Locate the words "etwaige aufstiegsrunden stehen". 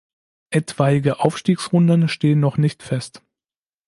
0.49-2.39